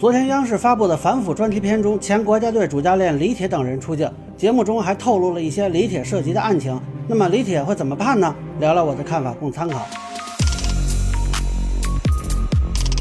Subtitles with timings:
[0.00, 6.80] 昨天央视发布的反腐专题片中，前国家队主教练李铁等人出镜，节目中还透露了一些李铁涉及的案情。
[7.06, 8.34] 那么李铁会怎么判呢？
[8.60, 9.86] 聊聊我的看法，供参考。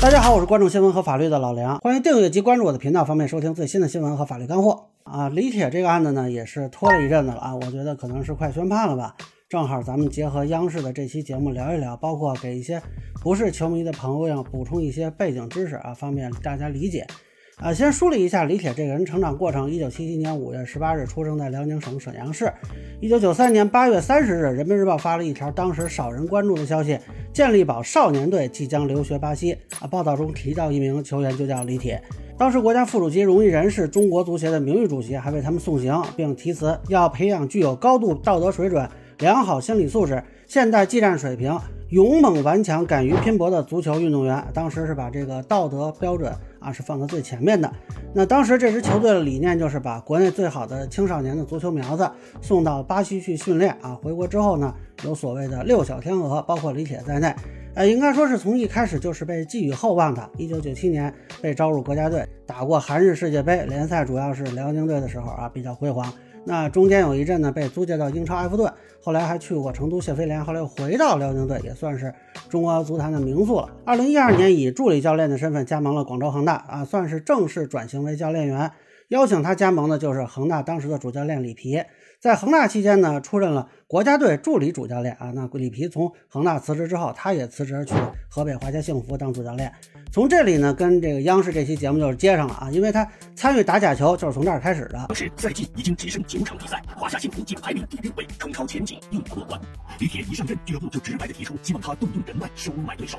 [0.02, 4.88] 大家好，我是关注新闻和法律的老梁，欢迎订阅及关注我的频道，方便收听最新的新闻和法律干货。
[5.06, 9.16] 啊，李铁这个案子呢，也是拖了一阵子了啊，我觉得可能是快宣判了吧。
[9.50, 12.80] 正好咱们结合央视的这期节目聊一聊，包括给一些
[13.20, 17.08] 不是球迷的朋友补充一些背景知识啊，方便大家理解。
[17.56, 22.54] 啊，先梳理一下李铁这个人成长过程：一九七七年五月十八日出生在辽宁省沈阳市。
[23.02, 27.00] 一九九三年八月三十日，《人民日报》发了一条当时少人关注的消息：
[27.34, 29.58] 健力宝少年队即将留学巴西。
[29.80, 32.00] 啊，报道中提到一名球员，就叫李铁。
[32.38, 38.88] 当时国家副主席荣毅仁是中国足协的名誉主席，还为他们送行，并题词要培养具有高度道德水准。
[39.20, 47.70] 良好心理素质、现代技战水平、勇猛顽强、敢于拼搏的足球运动员，当时是把这个道德标准啊是放在最前面的。
[48.14, 53.94] 那当时这支球队的理念就是把国内最好的青少年的足球苗子送到巴西去训练啊。
[54.02, 57.36] 回国之后呢，有所谓的六小天鹅，包括李铁在内，
[57.76, 60.30] 呃，应该说是从一开始就是被寄予厚望的。
[60.38, 66.12] 一九九七年被招入国家队，打过韩日世界杯联赛，主要是辽宁队的时候啊比较辉煌。
[66.46, 72.12] 那中间有一阵呢，被租借到英超埃弗顿，后来还去过成都谢菲联，后来又回到辽宁队，也算是
[72.50, 73.70] 中国足坛的名宿了。
[73.86, 78.72] 二零一二年以助理教练的身份加盟了广州恒大，啊，算是正式转型为教练员。
[79.10, 81.80] 邀请他加盟的就是恒大当时的主教练里皮。
[82.20, 85.32] 在恒大期间呢，出任了国家队助理主教练啊。
[85.34, 87.94] 那里皮从恒大辞职之后，他也辞职去
[88.30, 89.72] 河北华夏幸福当主教练。
[90.12, 95.06] 从这里呢，跟这个央视这期节目就是接上了啊，因为他参与打假球就是从这儿开始的。
[95.08, 99.58] 当时赛季已经只剩九场比赛，华夏幸福仅排名第六位，冲超前景并不乐观。
[100.00, 103.18] 李铁一上任，俱乐部就直白的提出，希望他动用人脉收买对手。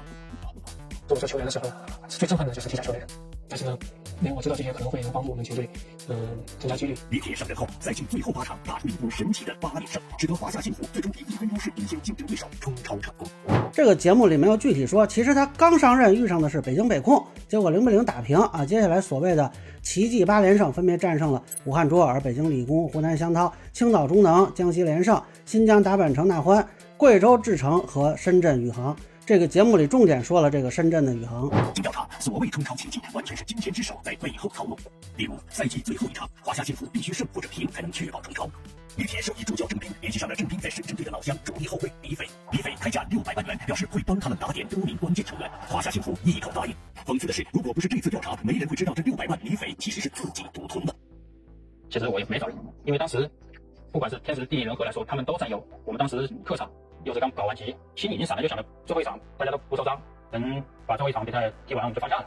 [1.14, 1.64] 做球员的时候，
[2.08, 3.06] 最震撼的就是踢下球的人。
[3.48, 3.77] 但是呢，
[4.22, 5.69] 因为我知道这些可能会能帮助我们球队，
[6.08, 6.17] 嗯，
[6.61, 6.94] 增加几率。
[7.11, 13.27] 李铁上任后，赛季最后八场打出一波神奇的八连胜，使得华夏幸福最终以一分优势领先竞争对手，冲超成功。
[13.73, 18.64] 这个节目里没有具体说，其实他刚上任遇上的是北京北控，结果零比零打平啊。
[18.64, 19.51] 接下来所谓的
[19.83, 26.64] 奇迹八连胜，分别战胜了武汉卓尔、北京理工、湖南湘涛、青岛中能、江西联胜、新疆达坂城大欢、
[26.96, 28.96] 贵州智诚和深圳宇航。
[29.30, 31.48] 这个节目里重点说了这个深圳的宇航。
[31.73, 34.77] 经调查，所谓冲超奇迹，完全是金钱之手在背后操弄。
[35.17, 38.51] 例如，赛季最后一场，华夏幸福必须胜或者平才能确保冲超。
[38.96, 45.48] 李铁授意助教郑斌联系上了郑斌在深圳队的老乡主力后卫李斐，李斐开价六百万元，表示会帮他们打点多名关键球员。
[45.68, 46.74] 华夏幸福一口答应。
[47.07, 50.92] 讽刺的是，如果不是这次调查，没人会知道这六百万李斐其实是自己独吞的。
[51.89, 53.30] 其实我也没找人，因为当时
[53.92, 55.64] 不管是天时地利人和来说，他们都占优。
[55.85, 56.68] 我们当时客场。
[57.05, 60.00] 又是刚搞完级，心已经散了，就想着最后一场大家都不受伤，
[60.30, 62.27] 能把最后一场比赛踢完，我们就放假了。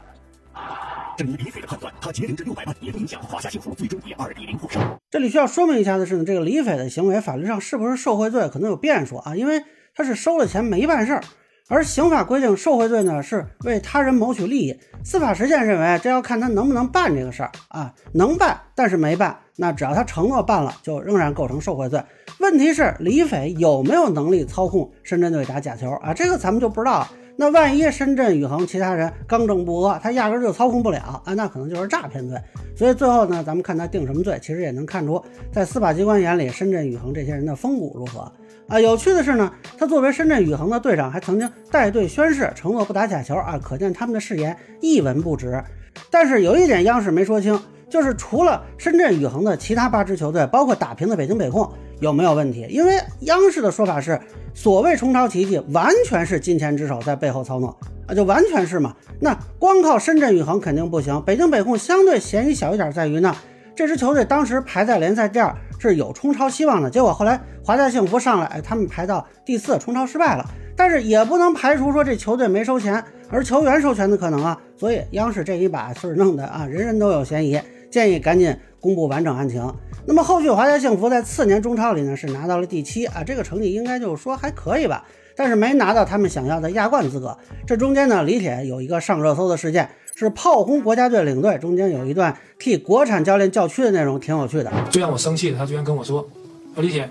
[1.18, 4.82] 正如李斐的判断，他节省这六百万也不影响华夏幸福最终以二比零获胜。
[5.10, 9.64] 这里需要说明一下的是呢，这个李斐的行为法律上是不是受贿罪，可能有变数啊，因为
[9.96, 11.24] 他是收了钱没办事儿。
[11.70, 14.78] 而刑法规定，受贿罪呢是为他人谋取利益。
[15.04, 22.04] 司法实践认为，这要看他能不能办这个事儿啊，能办，但是没办，那只要他承诺办了，就仍然构成受贿罪。
[22.40, 26.14] 问题是李斐有没有能力操控深圳队打假球啊？
[26.14, 27.08] 这个咱们就不知道。
[27.36, 32.38] 那万一深圳宇恒其他人刚正不阿，他压根就操控不了啊，那可能就是诈骗罪。
[32.76, 38.32] 所以最后呢，咱们看他定什么罪，其实也能看出，在司法机关眼里，深圳宇恒这些人的风骨如何。
[38.74, 45.64] 啊，有趣的是呢，他作为深圳宇恒的队长，还曾经带队宣誓承诺不打假球啊，可见他们的誓言一文不值。
[46.10, 52.66] 但是有一点央视没说清，就是除了深圳宇恒的其他八支球队，包括打平的北京北控有没有问题？
[52.68, 54.20] 因为央视的说法是，
[54.56, 57.70] 所谓冲超奇迹完全是金钱之手在背后操弄
[58.08, 58.96] 啊，就完全是嘛。
[59.20, 63.36] 那光靠深圳宇恒肯定不行，北京北控相对嫌疑小一点在于呢。
[63.76, 65.52] 这支球队当时排在联赛第二，
[65.90, 66.90] 是有冲超希望的。
[66.90, 70.50] 结果后来华夏幸福上来，哎，他们排到第四，冲超失败了。
[70.76, 74.60] 但是也不能排除说这球队没收钱，而球员收钱的可能啊。
[74.76, 77.60] 所以央视这一把是弄的啊，人人都有嫌疑，
[77.92, 79.72] 建议赶紧公布完整案情。
[80.06, 85.06] 那么后续华夏幸福在次年中超里呢是拿到了第七啊，这个成绩应该就是说还可以吧，
[85.36, 87.38] 但是没拿到他们想要的亚冠资格。
[87.68, 89.90] 这中间呢，李铁有一个上热搜的事件。
[90.16, 94.72] 是炮轰国家队领队，中间有一段替国产教练叫屈的内容，挺有趣的。
[94.92, 96.28] 最让我生气的，他居然跟我说
[96.76, 97.10] ：“说李姐，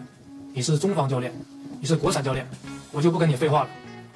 [0.54, 1.32] 你是中方教练，
[1.80, 2.46] 你是国产教练，
[2.92, 3.68] 我就不跟你废话了。”